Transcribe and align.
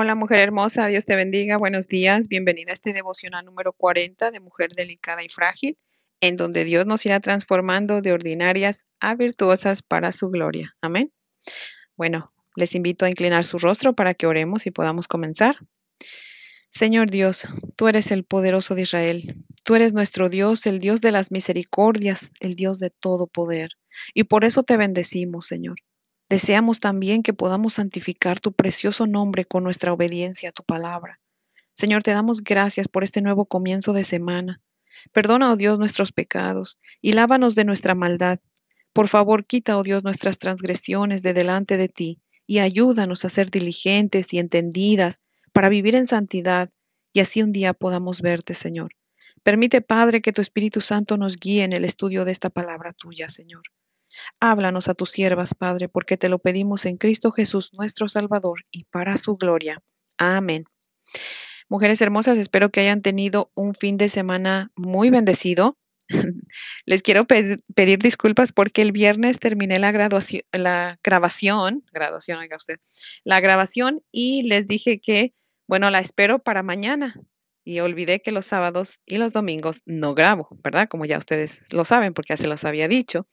Hola 0.00 0.14
mujer 0.14 0.40
hermosa, 0.40 0.86
Dios 0.86 1.06
te 1.06 1.16
bendiga, 1.16 1.56
buenos 1.56 1.88
días, 1.88 2.28
bienvenida 2.28 2.70
a 2.70 2.72
este 2.72 2.92
devocional 2.92 3.44
número 3.44 3.72
40 3.72 4.30
de 4.30 4.38
Mujer 4.38 4.70
Delicada 4.70 5.24
y 5.24 5.28
Frágil, 5.28 5.76
en 6.20 6.36
donde 6.36 6.62
Dios 6.62 6.86
nos 6.86 7.04
irá 7.04 7.18
transformando 7.18 8.00
de 8.00 8.12
ordinarias 8.12 8.84
a 9.00 9.16
virtuosas 9.16 9.82
para 9.82 10.12
su 10.12 10.30
gloria. 10.30 10.76
Amén. 10.80 11.12
Bueno, 11.96 12.32
les 12.54 12.76
invito 12.76 13.06
a 13.06 13.08
inclinar 13.08 13.44
su 13.44 13.58
rostro 13.58 13.92
para 13.92 14.14
que 14.14 14.28
oremos 14.28 14.68
y 14.68 14.70
podamos 14.70 15.08
comenzar. 15.08 15.56
Señor 16.70 17.10
Dios, 17.10 17.48
tú 17.74 17.88
eres 17.88 18.12
el 18.12 18.22
poderoso 18.22 18.76
de 18.76 18.82
Israel, 18.82 19.44
tú 19.64 19.74
eres 19.74 19.94
nuestro 19.94 20.28
Dios, 20.28 20.64
el 20.66 20.78
Dios 20.78 21.00
de 21.00 21.10
las 21.10 21.32
misericordias, 21.32 22.30
el 22.38 22.54
Dios 22.54 22.78
de 22.78 22.90
todo 22.90 23.26
poder, 23.26 23.70
y 24.14 24.22
por 24.22 24.44
eso 24.44 24.62
te 24.62 24.76
bendecimos, 24.76 25.46
Señor. 25.46 25.74
Deseamos 26.28 26.78
también 26.78 27.22
que 27.22 27.32
podamos 27.32 27.74
santificar 27.74 28.38
tu 28.38 28.52
precioso 28.52 29.06
nombre 29.06 29.46
con 29.46 29.64
nuestra 29.64 29.92
obediencia 29.92 30.50
a 30.50 30.52
tu 30.52 30.62
palabra. 30.62 31.20
Señor, 31.74 32.02
te 32.02 32.10
damos 32.10 32.42
gracias 32.42 32.86
por 32.86 33.02
este 33.02 33.22
nuevo 33.22 33.46
comienzo 33.46 33.92
de 33.92 34.04
semana. 34.04 34.60
Perdona, 35.12 35.52
oh 35.52 35.56
Dios, 35.56 35.78
nuestros 35.78 36.12
pecados 36.12 36.78
y 37.00 37.12
lávanos 37.12 37.54
de 37.54 37.64
nuestra 37.64 37.94
maldad. 37.94 38.40
Por 38.92 39.08
favor, 39.08 39.46
quita, 39.46 39.78
oh 39.78 39.82
Dios, 39.82 40.04
nuestras 40.04 40.38
transgresiones 40.38 41.22
de 41.22 41.32
delante 41.32 41.76
de 41.76 41.88
ti 41.88 42.20
y 42.46 42.58
ayúdanos 42.58 43.24
a 43.24 43.28
ser 43.28 43.50
diligentes 43.50 44.34
y 44.34 44.38
entendidas 44.38 45.20
para 45.52 45.68
vivir 45.68 45.94
en 45.94 46.06
santidad 46.06 46.70
y 47.12 47.20
así 47.20 47.42
un 47.42 47.52
día 47.52 47.72
podamos 47.72 48.20
verte, 48.20 48.54
Señor. 48.54 48.94
Permite, 49.42 49.80
Padre, 49.80 50.20
que 50.20 50.32
tu 50.32 50.42
Espíritu 50.42 50.80
Santo 50.80 51.16
nos 51.16 51.36
guíe 51.36 51.64
en 51.64 51.72
el 51.72 51.84
estudio 51.84 52.24
de 52.24 52.32
esta 52.32 52.50
palabra 52.50 52.92
tuya, 52.92 53.28
Señor. 53.28 53.62
Háblanos 54.40 54.88
a 54.88 54.94
tus 54.94 55.10
siervas, 55.10 55.54
Padre, 55.54 55.88
porque 55.88 56.16
te 56.16 56.28
lo 56.28 56.38
pedimos 56.38 56.86
en 56.86 56.96
Cristo 56.96 57.30
Jesús, 57.32 57.70
nuestro 57.72 58.08
Salvador, 58.08 58.64
y 58.70 58.84
para 58.84 59.16
su 59.16 59.36
gloria. 59.36 59.82
Amén. 60.16 60.64
Mujeres 61.68 62.00
hermosas, 62.00 62.38
espero 62.38 62.70
que 62.70 62.80
hayan 62.80 63.00
tenido 63.00 63.50
un 63.54 63.74
fin 63.74 63.96
de 63.96 64.08
semana 64.08 64.70
muy 64.74 65.10
bendecido. 65.10 65.76
Les 66.86 67.02
quiero 67.02 67.26
pedir, 67.26 67.98
disculpas 67.98 68.52
porque 68.52 68.80
el 68.80 68.92
viernes 68.92 69.38
terminé 69.38 69.78
la, 69.78 69.92
graduación, 69.92 70.42
la 70.52 70.98
grabación, 71.04 71.84
graduación, 71.92 72.38
oiga 72.38 72.56
usted, 72.56 72.80
la 73.24 73.40
grabación 73.40 74.02
y 74.10 74.44
les 74.44 74.66
dije 74.66 75.00
que, 75.00 75.34
bueno, 75.66 75.90
la 75.90 76.00
espero 76.00 76.38
para 76.38 76.62
mañana 76.62 77.14
y 77.68 77.80
olvidé 77.80 78.22
que 78.22 78.32
los 78.32 78.46
sábados 78.46 79.02
y 79.04 79.18
los 79.18 79.34
domingos 79.34 79.82
no 79.84 80.14
grabo, 80.14 80.48
¿verdad? 80.64 80.88
Como 80.88 81.04
ya 81.04 81.18
ustedes 81.18 81.70
lo 81.70 81.84
saben 81.84 82.14
porque 82.14 82.32
ya 82.32 82.38
se 82.38 82.48
los 82.48 82.64
había 82.64 82.88
dicho. 82.88 83.26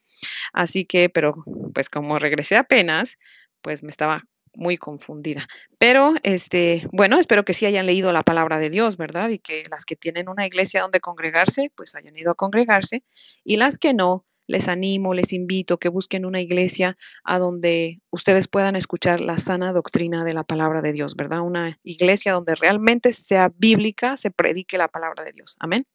Así 0.51 0.83
que, 0.83 1.07
pero 1.07 1.33
pues 1.73 1.89
como 1.89 2.19
regresé 2.19 2.57
apenas, 2.57 3.17
pues 3.61 3.81
me 3.81 3.91
estaba 3.91 4.25
muy 4.53 4.75
confundida. 4.75 5.47
Pero, 5.77 6.15
este, 6.23 6.85
bueno, 6.91 7.17
espero 7.17 7.45
que 7.45 7.53
sí 7.53 7.65
hayan 7.65 7.85
leído 7.85 8.11
la 8.11 8.23
palabra 8.23 8.59
de 8.59 8.69
Dios, 8.69 8.97
¿verdad? 8.97 9.29
Y 9.29 9.39
que 9.39 9.63
las 9.71 9.85
que 9.85 9.95
tienen 9.95 10.27
una 10.27 10.45
iglesia 10.45 10.81
donde 10.81 10.99
congregarse, 10.99 11.71
pues 11.73 11.95
hayan 11.95 12.17
ido 12.17 12.31
a 12.31 12.35
congregarse. 12.35 13.05
Y 13.45 13.55
las 13.55 13.77
que 13.77 13.93
no, 13.93 14.25
les 14.47 14.67
animo, 14.67 15.13
les 15.13 15.33
invito 15.33 15.77
que 15.77 15.89
busquen 15.89 16.25
una 16.25 16.41
iglesia 16.41 16.97
a 17.23 17.39
donde 17.39 18.01
ustedes 18.11 18.47
puedan 18.47 18.75
escuchar 18.75 19.19
la 19.21 19.37
sana 19.37 19.73
doctrina 19.73 20.23
de 20.23 20.33
la 20.33 20.43
palabra 20.43 20.81
de 20.81 20.93
Dios, 20.93 21.15
¿verdad? 21.15 21.41
Una 21.41 21.79
iglesia 21.83 22.33
donde 22.33 22.55
realmente 22.55 23.13
sea 23.13 23.51
bíblica, 23.55 24.17
se 24.17 24.31
predique 24.31 24.77
la 24.77 24.87
palabra 24.87 25.23
de 25.23 25.31
Dios. 25.31 25.55
Amén. 25.59 25.85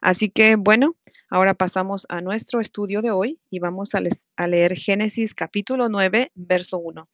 Así 0.00 0.30
que 0.30 0.56
bueno, 0.56 0.96
ahora 1.28 1.54
pasamos 1.54 2.06
a 2.08 2.20
nuestro 2.20 2.60
estudio 2.60 3.02
de 3.02 3.10
hoy 3.10 3.40
y 3.50 3.58
vamos 3.58 3.94
a, 3.94 4.00
a 4.36 4.46
leer 4.46 4.74
Génesis 4.74 5.34
capítulo 5.34 5.88
9, 5.88 6.32
verso 6.34 6.78
1. 6.78 7.08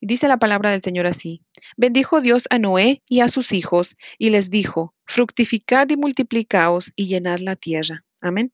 Dice 0.00 0.28
la 0.28 0.38
palabra 0.38 0.70
del 0.70 0.82
Señor 0.82 1.06
así, 1.06 1.44
bendijo 1.76 2.20
Dios 2.20 2.44
a 2.50 2.58
Noé 2.58 3.02
y 3.08 3.20
a 3.20 3.28
sus 3.28 3.52
hijos 3.52 3.96
y 4.18 4.30
les 4.30 4.50
dijo, 4.50 4.94
fructificad 5.04 5.88
y 5.90 5.96
multiplicaos 5.96 6.92
y 6.96 7.06
llenad 7.06 7.38
la 7.40 7.56
tierra. 7.56 8.04
Amén. 8.20 8.52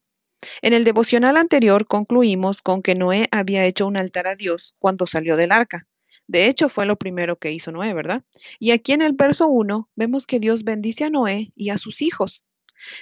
En 0.63 0.73
el 0.73 0.85
devocional 0.85 1.37
anterior 1.37 1.87
concluimos 1.87 2.63
con 2.63 2.83
que 2.83 2.95
Noé 2.95 3.29
había 3.31 3.65
hecho 3.65 3.87
un 3.87 3.97
altar 3.97 4.27
a 4.27 4.37
Dios 4.37 4.75
cuando 4.79 5.07
salió 5.07 5.37
del 5.37 5.53
arca. 5.53 5.87
De 6.29 6.47
hecho, 6.47 6.69
fue 6.69 6.87
lo 6.87 6.97
primero 6.97 7.37
que 7.37 7.53
hizo 7.53 7.71
Noé, 7.71 7.95
¿verdad? 7.95 8.25
Y 8.59 8.73
aquí 8.73 8.93
en 8.93 9.03
el 9.03 9.13
verso 9.13 9.47
1 9.47 9.91
vemos 9.95 10.27
que 10.27 10.41
Dios 10.41 10.65
bendice 10.65 11.05
a 11.05 11.11
Noé 11.11 11.53
y 11.55 11.71
a 11.71 11.79
sus 11.79 12.03
hijos. 12.03 12.45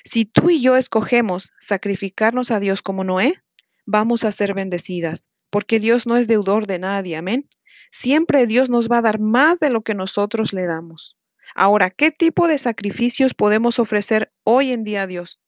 Si 0.05 0.25
tú 0.25 0.51
y 0.51 0.61
yo 0.61 0.77
escogemos 0.77 1.53
sacrificarnos 1.59 2.51
a 2.51 2.61
Dios 2.61 2.83
como 2.83 3.05
Noé, 3.05 3.43
vamos 3.87 4.25
a 4.25 4.33
ser 4.33 4.55
bendecidas, 4.55 5.29
porque 5.51 5.81
Dios 5.81 6.07
no 6.07 6.17
es 6.17 6.27
deudor 6.27 6.67
de 6.67 6.79
nadie, 6.79 7.17
amén. 7.17 7.49
Siempre 7.91 8.47
Dios 8.47 8.71
nos 8.71 8.89
va 8.89 8.99
a 8.99 9.03
dar 9.03 9.21
más 9.21 9.61
de 9.61 9.71
lo 9.71 9.83
que 9.83 9.95
nosotros 9.95 10.53
le 10.53 10.67
damos. 10.67 11.17
Ahora, 11.55 11.91
¿qué 11.91 12.11
tipo 12.11 12.49
de 12.49 12.59
sacrificios 12.59 13.35
podemos 13.35 13.79
ofrecer 13.79 14.33
hoy 14.43 14.73
en 14.73 14.85
día 14.85 15.03
a 15.03 15.07
Dios? 15.07 15.41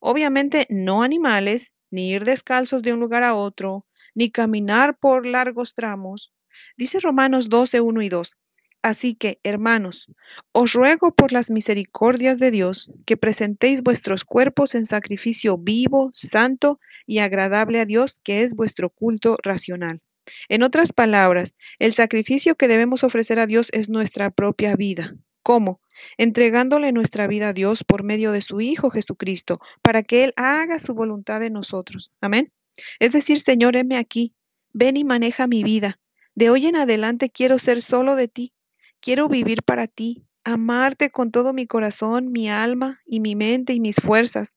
Obviamente 0.00 0.66
no 0.70 1.02
animales, 1.02 1.72
ni 1.90 2.10
ir 2.10 2.24
descalzos 2.24 2.82
de 2.82 2.92
un 2.92 3.00
lugar 3.00 3.24
a 3.24 3.34
otro, 3.34 3.86
ni 4.14 4.30
caminar 4.30 4.98
por 4.98 5.26
largos 5.26 5.74
tramos. 5.74 6.32
Dice 6.76 7.00
Romanos 7.00 7.48
12, 7.48 7.80
1 7.80 8.02
y 8.02 8.08
2. 8.08 8.38
Así 8.82 9.14
que, 9.14 9.40
hermanos, 9.44 10.12
os 10.52 10.74
ruego 10.74 11.14
por 11.14 11.32
las 11.32 11.50
misericordias 11.50 12.38
de 12.38 12.50
Dios 12.50 12.92
que 13.06 13.16
presentéis 13.16 13.82
vuestros 13.82 14.24
cuerpos 14.26 14.74
en 14.74 14.84
sacrificio 14.84 15.56
vivo, 15.56 16.10
santo 16.12 16.80
y 17.06 17.20
agradable 17.20 17.80
a 17.80 17.86
Dios, 17.86 18.20
que 18.22 18.42
es 18.42 18.54
vuestro 18.54 18.90
culto 18.90 19.38
racional. 19.42 20.02
En 20.50 20.62
otras 20.62 20.92
palabras, 20.92 21.56
el 21.78 21.94
sacrificio 21.94 22.56
que 22.56 22.68
debemos 22.68 23.04
ofrecer 23.04 23.40
a 23.40 23.46
Dios 23.46 23.68
es 23.72 23.88
nuestra 23.88 24.30
propia 24.30 24.76
vida. 24.76 25.16
¿Cómo? 25.44 25.82
Entregándole 26.16 26.90
nuestra 26.90 27.26
vida 27.26 27.50
a 27.50 27.52
Dios 27.52 27.84
por 27.84 28.02
medio 28.02 28.32
de 28.32 28.40
su 28.40 28.62
Hijo 28.62 28.88
Jesucristo, 28.88 29.60
para 29.82 30.02
que 30.02 30.24
Él 30.24 30.32
haga 30.36 30.78
su 30.78 30.94
voluntad 30.94 31.42
en 31.42 31.52
nosotros. 31.52 32.12
Amén. 32.22 32.50
Es 32.98 33.12
decir, 33.12 33.38
Señor, 33.38 33.76
heme 33.76 33.98
aquí, 33.98 34.34
ven 34.72 34.96
y 34.96 35.04
maneja 35.04 35.46
mi 35.46 35.62
vida. 35.62 36.00
De 36.34 36.48
hoy 36.48 36.66
en 36.66 36.76
adelante 36.76 37.28
quiero 37.28 37.58
ser 37.58 37.82
solo 37.82 38.16
de 38.16 38.26
ti. 38.26 38.54
Quiero 39.00 39.28
vivir 39.28 39.62
para 39.62 39.86
ti, 39.86 40.24
amarte 40.44 41.10
con 41.10 41.30
todo 41.30 41.52
mi 41.52 41.66
corazón, 41.66 42.32
mi 42.32 42.48
alma 42.48 43.02
y 43.04 43.20
mi 43.20 43.36
mente 43.36 43.74
y 43.74 43.80
mis 43.80 43.96
fuerzas. 43.96 44.54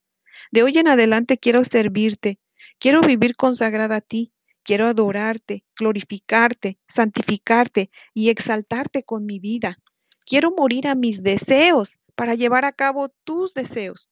De 0.51 0.63
hoy 0.63 0.77
en 0.77 0.87
adelante 0.87 1.37
quiero 1.37 1.65
servirte. 1.65 2.39
Quiero 2.79 3.01
vivir 3.01 3.35
consagrada 3.35 3.97
a 3.97 4.01
ti. 4.01 4.31
Quiero 4.63 4.87
adorarte, 4.87 5.65
glorificarte, 5.77 6.79
santificarte 6.87 7.89
y 8.13 8.29
exaltarte 8.29 9.03
con 9.03 9.25
mi 9.25 9.39
vida. 9.39 9.79
Quiero 10.27 10.51
morir 10.51 10.89
a 10.89 10.95
mis 10.95 11.23
deseos 11.23 12.01
para 12.13 12.35
llevar 12.35 12.65
a 12.65 12.73
cabo 12.73 13.07
tus 13.23 13.53
deseos. 13.53 14.09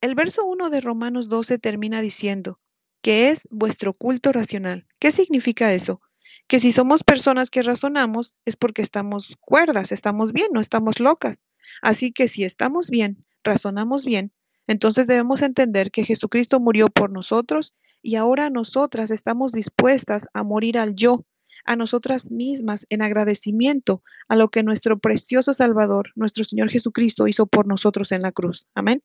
El 0.00 0.14
verso 0.14 0.44
1 0.44 0.70
de 0.70 0.80
Romanos 0.80 1.28
12 1.28 1.58
termina 1.58 2.00
diciendo 2.00 2.60
que 3.02 3.30
es 3.30 3.40
vuestro 3.50 3.92
culto 3.92 4.30
racional. 4.30 4.86
¿Qué 5.00 5.10
significa 5.10 5.74
eso? 5.74 6.00
Que 6.46 6.60
si 6.60 6.70
somos 6.70 7.02
personas 7.02 7.50
que 7.50 7.62
razonamos 7.62 8.36
es 8.44 8.54
porque 8.54 8.82
estamos 8.82 9.36
cuerdas, 9.40 9.90
estamos 9.90 10.32
bien, 10.32 10.46
no 10.52 10.60
estamos 10.60 11.00
locas. 11.00 11.42
Así 11.82 12.12
que 12.12 12.28
si 12.28 12.44
estamos 12.44 12.88
bien, 12.88 13.26
razonamos 13.42 14.04
bien, 14.04 14.30
entonces 14.68 15.08
debemos 15.08 15.42
entender 15.42 15.90
que 15.90 16.04
Jesucristo 16.04 16.60
murió 16.60 16.88
por 16.88 17.10
nosotros 17.10 17.74
y 18.00 18.14
ahora 18.14 18.48
nosotras 18.48 19.10
estamos 19.10 19.50
dispuestas 19.50 20.28
a 20.34 20.44
morir 20.44 20.78
al 20.78 20.94
yo, 20.94 21.24
a 21.64 21.76
nosotras 21.76 22.30
mismas 22.30 22.86
en 22.88 23.02
agradecimiento 23.02 24.02
a 24.28 24.36
lo 24.36 24.50
que 24.50 24.62
nuestro 24.62 24.98
precioso 24.98 25.52
Salvador, 25.52 26.10
nuestro 26.14 26.44
Señor 26.44 26.70
Jesucristo, 26.70 27.28
hizo 27.28 27.46
por 27.46 27.66
nosotros 27.66 28.12
en 28.12 28.22
la 28.22 28.32
cruz. 28.32 28.66
Amén. 28.74 29.02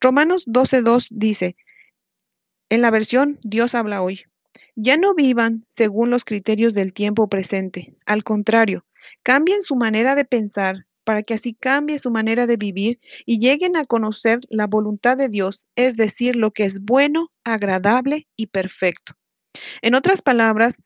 Romanos 0.00 0.46
12.2 0.46 1.08
dice, 1.10 1.56
en 2.68 2.80
la 2.80 2.90
versión 2.90 3.38
Dios 3.42 3.74
habla 3.74 4.02
hoy, 4.02 4.24
ya 4.74 4.96
no 4.96 5.14
vivan 5.14 5.66
según 5.68 6.10
los 6.10 6.24
criterios 6.24 6.74
del 6.74 6.92
tiempo 6.92 7.28
presente, 7.28 7.94
al 8.06 8.24
contrario, 8.24 8.86
cambien 9.22 9.62
su 9.62 9.76
manera 9.76 10.14
de 10.14 10.24
pensar 10.24 10.86
para 11.04 11.22
que 11.22 11.34
así 11.34 11.54
cambie 11.54 11.98
su 11.98 12.10
manera 12.10 12.46
de 12.46 12.56
vivir 12.56 13.00
y 13.26 13.38
lleguen 13.38 13.76
a 13.76 13.84
conocer 13.84 14.40
la 14.48 14.66
voluntad 14.66 15.16
de 15.16 15.28
Dios, 15.28 15.66
es 15.74 15.96
decir, 15.96 16.36
lo 16.36 16.52
que 16.52 16.64
es 16.64 16.80
bueno, 16.80 17.32
agradable 17.44 18.28
y 18.36 18.46
perfecto. 18.46 19.14
En 19.82 19.94
otras 19.94 20.22
palabras, 20.22 20.76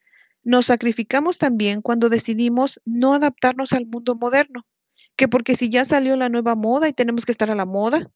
nos 0.47 0.67
sacrificamos 0.67 1.37
también 1.37 1.81
cuando 1.81 2.07
decidimos 2.07 2.79
no 2.85 3.13
adaptarnos 3.13 3.73
al 3.73 3.85
mundo 3.85 4.15
moderno, 4.15 4.65
que 5.17 5.27
porque 5.27 5.55
si 5.55 5.69
ya 5.69 5.83
salió 5.83 6.15
la 6.15 6.29
nueva 6.29 6.55
moda 6.55 6.87
y 6.87 6.93
tenemos 6.93 7.25
que 7.25 7.33
estar 7.33 7.51
a 7.51 7.55
la 7.55 7.65
moda, 7.65 8.09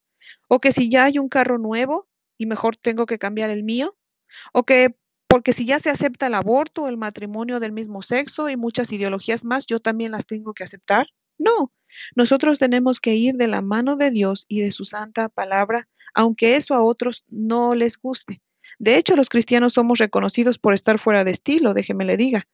o 0.48 0.58
que 0.58 0.72
si 0.72 0.88
ya 0.88 1.04
hay 1.04 1.18
un 1.18 1.28
carro 1.28 1.58
nuevo 1.58 2.08
y 2.38 2.46
mejor 2.46 2.74
tengo 2.78 3.04
que 3.04 3.18
cambiar 3.18 3.50
el 3.50 3.64
mío, 3.64 3.98
o 4.54 4.64
que 4.64 4.96
porque 5.28 5.52
si 5.52 5.66
ya 5.66 5.78
se 5.78 5.90
acepta 5.90 6.28
el 6.28 6.34
aborto, 6.34 6.88
el 6.88 6.96
matrimonio 6.96 7.60
del 7.60 7.72
mismo 7.72 8.00
sexo 8.00 8.48
y 8.48 8.56
muchas 8.56 8.90
ideologías 8.92 9.44
más, 9.44 9.66
yo 9.66 9.78
también 9.80 10.12
las 10.12 10.24
tengo 10.24 10.54
que 10.54 10.64
aceptar. 10.64 11.08
No, 11.36 11.70
nosotros 12.16 12.58
tenemos 12.58 13.00
que 13.00 13.14
ir 13.14 13.34
de 13.34 13.46
la 13.46 13.60
mano 13.60 13.96
de 13.96 14.10
Dios 14.10 14.46
y 14.48 14.62
de 14.62 14.70
su 14.70 14.86
santa 14.86 15.28
palabra, 15.28 15.86
aunque 16.14 16.56
eso 16.56 16.74
a 16.74 16.82
otros 16.82 17.24
no 17.28 17.74
les 17.74 17.98
guste. 17.98 18.40
De 18.78 18.96
hecho, 18.96 19.16
los 19.16 19.28
cristianos 19.28 19.74
somos 19.74 19.98
reconocidos 19.98 20.58
por 20.58 20.74
estar 20.74 20.98
fuera 20.98 21.24
de 21.24 21.30
estilo, 21.30 21.74
déjeme 21.74 22.04
le 22.04 22.16
diga. 22.16 22.46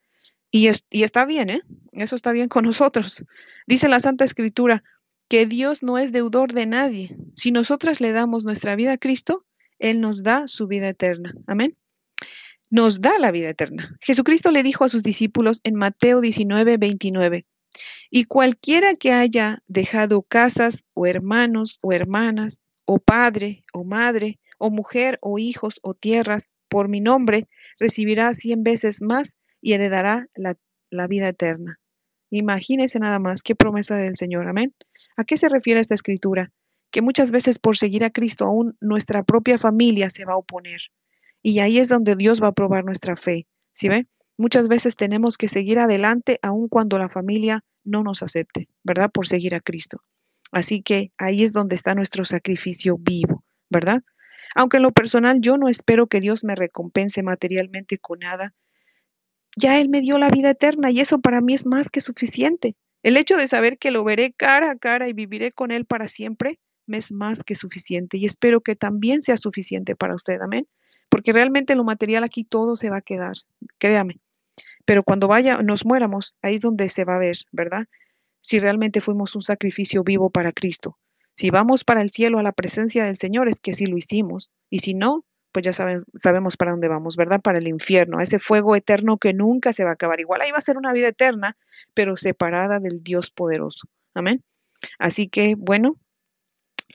Y, 0.50 0.68
y 0.90 1.02
está 1.02 1.24
bien, 1.24 1.50
¿eh? 1.50 1.62
Eso 1.92 2.16
está 2.16 2.32
bien 2.32 2.48
con 2.48 2.64
nosotros. 2.64 3.24
Dice 3.66 3.88
la 3.88 4.00
Santa 4.00 4.24
Escritura 4.24 4.82
que 5.28 5.46
Dios 5.46 5.82
no 5.82 5.98
es 5.98 6.10
deudor 6.10 6.52
de 6.52 6.66
nadie. 6.66 7.16
Si 7.36 7.50
nosotras 7.52 8.00
le 8.00 8.12
damos 8.12 8.44
nuestra 8.44 8.76
vida 8.76 8.92
a 8.92 8.98
Cristo, 8.98 9.44
Él 9.78 10.00
nos 10.00 10.22
da 10.22 10.48
su 10.48 10.66
vida 10.66 10.88
eterna. 10.88 11.34
Amén. 11.46 11.76
Nos 12.70 13.00
da 13.00 13.18
la 13.18 13.30
vida 13.30 13.48
eterna. 13.48 13.96
Jesucristo 14.00 14.50
le 14.50 14.62
dijo 14.62 14.84
a 14.84 14.88
sus 14.88 15.02
discípulos 15.02 15.60
en 15.64 15.74
Mateo 15.74 16.20
19, 16.20 16.76
29, 16.76 17.46
y 18.10 18.24
cualquiera 18.24 18.94
que 18.94 19.12
haya 19.12 19.62
dejado 19.66 20.22
casas 20.22 20.84
o 20.94 21.06
hermanos 21.06 21.78
o 21.80 21.92
hermanas, 21.92 22.64
o 22.84 22.98
padre 22.98 23.64
o 23.72 23.84
madre, 23.84 24.38
o 24.58 24.70
mujer 24.70 25.18
o 25.22 25.38
hijos 25.38 25.80
o 25.82 25.94
tierras, 25.94 26.50
por 26.68 26.88
mi 26.88 27.00
nombre, 27.00 27.48
recibirá 27.78 28.34
cien 28.34 28.62
veces 28.62 29.00
más 29.00 29.36
y 29.60 29.72
heredará 29.72 30.28
la, 30.36 30.56
la 30.90 31.06
vida 31.06 31.28
eterna. 31.28 31.80
Imagínese 32.30 32.98
nada 32.98 33.18
más 33.18 33.42
qué 33.42 33.54
promesa 33.54 33.96
del 33.96 34.16
Señor. 34.16 34.48
Amén. 34.48 34.74
¿A 35.16 35.24
qué 35.24 35.36
se 35.36 35.48
refiere 35.48 35.80
esta 35.80 35.94
escritura? 35.94 36.52
Que 36.90 37.02
muchas 37.02 37.30
veces 37.30 37.58
por 37.58 37.76
seguir 37.76 38.04
a 38.04 38.10
Cristo 38.10 38.44
aún 38.44 38.76
nuestra 38.80 39.22
propia 39.22 39.58
familia 39.58 40.10
se 40.10 40.24
va 40.24 40.34
a 40.34 40.38
oponer. 40.38 40.80
Y 41.42 41.60
ahí 41.60 41.78
es 41.78 41.88
donde 41.88 42.16
Dios 42.16 42.42
va 42.42 42.48
a 42.48 42.52
probar 42.52 42.84
nuestra 42.84 43.16
fe. 43.16 43.46
¿Sí 43.72 43.88
ve? 43.88 44.06
Muchas 44.36 44.68
veces 44.68 44.94
tenemos 44.94 45.36
que 45.36 45.48
seguir 45.48 45.78
adelante 45.78 46.38
aun 46.42 46.68
cuando 46.68 46.98
la 46.98 47.08
familia 47.08 47.64
no 47.84 48.02
nos 48.02 48.22
acepte, 48.22 48.68
¿verdad? 48.84 49.10
Por 49.10 49.26
seguir 49.26 49.54
a 49.54 49.60
Cristo. 49.60 50.02
Así 50.52 50.82
que 50.82 51.12
ahí 51.18 51.42
es 51.42 51.52
donde 51.52 51.74
está 51.74 51.94
nuestro 51.94 52.24
sacrificio 52.24 52.96
vivo, 52.98 53.44
¿verdad? 53.68 54.02
Aunque 54.54 54.78
en 54.78 54.82
lo 54.82 54.92
personal 54.92 55.40
yo 55.40 55.56
no 55.58 55.68
espero 55.68 56.06
que 56.06 56.20
Dios 56.20 56.44
me 56.44 56.54
recompense 56.54 57.22
materialmente 57.22 57.98
con 57.98 58.20
nada, 58.20 58.54
ya 59.56 59.80
Él 59.80 59.88
me 59.88 60.00
dio 60.00 60.18
la 60.18 60.30
vida 60.30 60.50
eterna 60.50 60.90
y 60.90 61.00
eso 61.00 61.20
para 61.20 61.40
mí 61.40 61.54
es 61.54 61.66
más 61.66 61.90
que 61.90 62.00
suficiente. 62.00 62.76
El 63.02 63.16
hecho 63.16 63.36
de 63.36 63.46
saber 63.46 63.78
que 63.78 63.90
lo 63.90 64.04
veré 64.04 64.32
cara 64.32 64.70
a 64.70 64.76
cara 64.76 65.08
y 65.08 65.12
viviré 65.12 65.52
con 65.52 65.70
Él 65.70 65.84
para 65.84 66.08
siempre 66.08 66.58
me 66.86 66.98
es 66.98 67.12
más 67.12 67.44
que 67.44 67.54
suficiente 67.54 68.16
y 68.16 68.24
espero 68.24 68.60
que 68.60 68.74
también 68.74 69.20
sea 69.20 69.36
suficiente 69.36 69.94
para 69.94 70.14
usted, 70.14 70.40
amén. 70.40 70.66
Porque 71.10 71.32
realmente 71.32 71.74
lo 71.74 71.84
material 71.84 72.24
aquí 72.24 72.44
todo 72.44 72.76
se 72.76 72.90
va 72.90 72.98
a 72.98 73.02
quedar, 73.02 73.34
créame. 73.78 74.20
Pero 74.84 75.02
cuando 75.02 75.28
vaya, 75.28 75.58
nos 75.62 75.84
muéramos, 75.84 76.34
ahí 76.42 76.54
es 76.54 76.62
donde 76.62 76.88
se 76.88 77.04
va 77.04 77.16
a 77.16 77.18
ver, 77.18 77.36
¿verdad? 77.52 77.86
Si 78.40 78.58
realmente 78.58 79.00
fuimos 79.00 79.34
un 79.34 79.42
sacrificio 79.42 80.02
vivo 80.02 80.30
para 80.30 80.52
Cristo. 80.52 80.98
Si 81.38 81.50
vamos 81.50 81.84
para 81.84 82.02
el 82.02 82.10
cielo 82.10 82.40
a 82.40 82.42
la 82.42 82.50
presencia 82.50 83.04
del 83.04 83.16
Señor, 83.16 83.46
es 83.46 83.60
que 83.60 83.72
sí 83.72 83.86
lo 83.86 83.96
hicimos. 83.96 84.50
Y 84.70 84.80
si 84.80 84.94
no, 84.94 85.24
pues 85.52 85.64
ya 85.64 85.72
saben, 85.72 86.02
sabemos 86.12 86.56
para 86.56 86.72
dónde 86.72 86.88
vamos, 86.88 87.14
¿verdad? 87.14 87.40
Para 87.40 87.58
el 87.58 87.68
infierno, 87.68 88.18
ese 88.18 88.40
fuego 88.40 88.74
eterno 88.74 89.18
que 89.18 89.32
nunca 89.32 89.72
se 89.72 89.84
va 89.84 89.90
a 89.90 89.92
acabar. 89.92 90.18
Igual 90.18 90.40
ahí 90.40 90.50
va 90.50 90.58
a 90.58 90.62
ser 90.62 90.76
una 90.76 90.92
vida 90.92 91.06
eterna, 91.06 91.56
pero 91.94 92.16
separada 92.16 92.80
del 92.80 93.04
Dios 93.04 93.30
poderoso. 93.30 93.86
Amén. 94.14 94.42
Así 94.98 95.28
que, 95.28 95.54
bueno, 95.54 96.00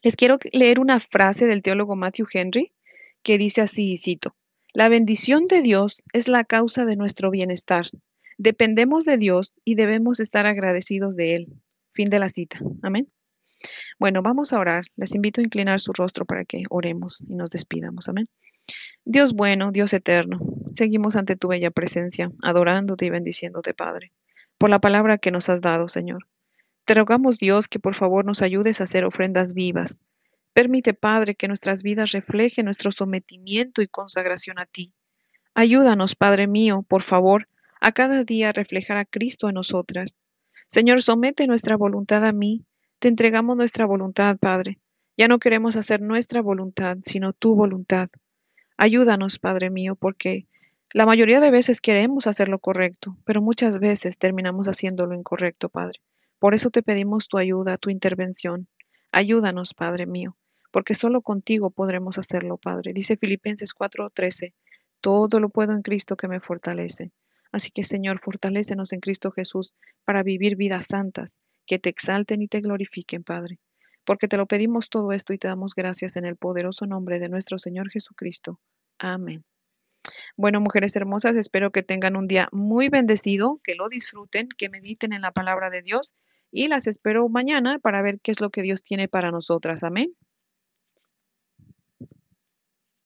les 0.01 0.18
quiero 0.18 0.40
leer 0.51 0.81
una 0.81 1.00
frase 1.00 1.48
del 1.48 1.62
teólogo 1.62 1.96
Matthew 1.96 2.28
Henry 2.34 2.74
que 3.22 3.38
dice 3.38 3.62
así, 3.62 3.96
cito, 3.96 4.36
la 4.74 4.89
bendición 4.89 5.48
de 5.48 5.62
Dios 5.62 6.04
es 6.12 6.28
la 6.28 6.44
causa 6.44 6.84
de 6.84 6.98
nuestro 6.98 7.31
bienestar. 7.31 7.86
Dependemos 8.38 9.06
de 9.06 9.18
Dios 9.18 9.54
y 9.63 9.75
debemos 9.75 10.19
estar 10.19 10.48
agradecidos 10.48 11.16
de 11.16 11.36
Él. 11.36 11.54
Fin 11.94 12.10
de 12.10 12.19
la 12.19 12.28
cita. 12.28 12.60
Amén. 12.81 13.07
Bueno, 14.00 14.21
vamos 14.21 14.54
a 14.54 14.60
orar. 14.60 14.83
Les 14.95 15.15
invito 15.15 15.42
a 15.42 15.44
inclinar 15.44 15.80
su 15.80 15.94
rostro 15.94 16.25
para 16.25 16.45
que 16.45 16.63
oremos 16.69 17.25
y 17.27 17.36
nos 17.36 17.50
despidamos. 17.50 18.10
Amén. 18.10 18.27
Dios 19.06 19.33
bueno, 19.33 19.69
Dios 19.71 19.94
eterno, 19.94 20.39
seguimos 20.74 21.18
ante 21.18 21.36
tu 21.36 21.50
bella 21.50 21.71
presencia, 21.71 22.31
adorándote 22.42 23.06
y 23.06 23.10
bendiciéndote, 23.10 23.74
Padre, 23.74 24.13
por 24.57 24.69
la 24.69 24.80
palabra 24.80 25.18
que 25.18 25.31
nos 25.31 25.50
has 25.50 25.60
dado, 25.60 25.89
Señor. 25.89 26.27
Te 26.86 26.94
rogamos, 26.94 27.38
Dios, 27.38 27.68
que 27.68 27.80
por 27.80 27.95
favor 27.95 28.24
nos 28.24 28.42
ayudes 28.42 28.80
a 28.80 28.86
hacer 28.86 29.04
ofrendas 29.04 29.54
vivas. 29.54 29.98
Permite, 30.54 30.94
Padre, 30.94 31.36
que 31.36 31.48
nuestras 31.48 31.83
vidas 31.83 32.12
reflejen 32.12 32.65
nuestro 32.65 32.92
sometimiento 32.92 33.81
y 33.81 33.88
consagración 33.88 34.60
a 34.60 34.65
ti. 34.65 34.94
Ayúdanos, 35.54 36.15
Padre 36.15 36.48
mío, 36.48 36.86
por 36.88 37.01
favor, 37.01 37.48
a 37.81 37.92
cada 37.92 38.24
día 38.24 38.51
reflejar 38.51 38.98
a 38.98 39.06
Cristo 39.06 39.50
en 39.50 39.56
nosotras. 39.56 40.18
Señor, 40.68 41.01
somete 41.01 41.48
nuestra 41.48 41.75
voluntad 41.75 42.24
a 42.25 42.31
mí. 42.31 42.65
Te 43.04 43.10
entregamos 43.10 43.58
nuestra 43.58 43.86
voluntad, 43.86 44.38
Padre. 44.38 44.80
Ya 45.18 45.28
no 45.28 45.38
queremos 45.38 45.76
hacer 45.76 46.00
nuestra 46.00 46.42
voluntad, 46.42 47.00
sino 47.04 47.34
tu 47.34 47.54
voluntad. 47.54 48.08
Ayúdanos, 48.78 49.40
Padre 49.40 49.70
mío, 49.70 49.96
porque 49.96 50.48
la 50.94 51.06
mayoría 51.06 51.42
de 51.42 51.52
veces 51.52 51.82
queremos 51.82 52.28
hacer 52.28 52.48
lo 52.48 52.60
correcto, 52.60 53.18
pero 53.26 53.42
muchas 53.42 53.80
veces 53.80 54.18
terminamos 54.18 54.70
haciendo 54.70 55.06
lo 55.06 55.16
incorrecto, 55.16 55.68
Padre. 55.68 56.00
Por 56.40 56.54
eso 56.54 56.70
te 56.70 56.82
pedimos 56.82 57.28
tu 57.28 57.38
ayuda, 57.38 57.78
tu 57.78 57.90
intervención. 57.90 58.70
Ayúdanos, 59.12 59.74
Padre 59.74 60.06
mío, 60.06 60.38
porque 60.72 60.96
solo 60.96 61.22
contigo 61.22 61.72
podremos 61.72 62.18
hacerlo, 62.18 62.56
Padre. 62.56 62.94
Dice 62.94 63.18
Filipenses 63.18 63.74
4:13, 63.74 64.54
todo 65.02 65.42
lo 65.42 65.50
puedo 65.50 65.74
en 65.74 65.82
Cristo 65.82 66.16
que 66.16 66.30
me 66.30 66.40
fortalece. 66.40 67.12
Así 67.54 67.72
que, 67.72 67.84
Señor, 67.84 68.20
fortalécenos 68.20 68.92
en 68.92 69.00
Cristo 69.00 69.32
Jesús 69.32 69.74
para 70.04 70.24
vivir 70.24 70.58
vidas 70.58 70.88
santas, 70.88 71.38
que 71.66 71.80
te 71.80 71.88
exalten 71.88 72.42
y 72.42 72.50
te 72.50 72.60
glorifiquen, 72.60 73.24
Padre 73.24 73.60
porque 74.06 74.28
te 74.28 74.38
lo 74.38 74.46
pedimos 74.46 74.90
todo 74.90 75.12
esto 75.12 75.34
y 75.34 75.38
te 75.38 75.48
damos 75.48 75.76
gracias 75.76 76.16
en 76.16 76.26
el 76.26 76.36
poderoso 76.36 76.86
nombre 76.86 77.20
de 77.20 77.30
nuestro 77.30 77.58
Señor 77.60 77.90
Jesucristo. 77.90 78.60
Amén. 79.00 79.44
Bueno, 80.36 80.60
mujeres 80.60 80.96
hermosas, 80.96 81.38
espero 81.38 81.72
que 81.72 81.84
tengan 81.84 82.18
un 82.18 82.28
día 82.28 82.50
muy 82.52 82.90
bendecido, 82.90 83.62
que 83.64 83.76
lo 83.76 83.88
disfruten, 83.88 84.50
que 84.58 84.70
mediten 84.70 85.14
en 85.14 85.22
la 85.22 85.32
palabra 85.32 85.70
de 85.70 85.82
Dios 85.82 86.14
y 86.52 86.68
las 86.68 86.88
espero 86.88 87.28
mañana 87.30 87.80
para 87.80 88.02
ver 88.02 88.20
qué 88.22 88.32
es 88.32 88.42
lo 88.42 88.50
que 88.50 88.62
Dios 88.62 88.84
tiene 88.84 89.08
para 89.08 89.32
nosotras. 89.32 89.84
Amén. 89.84 90.14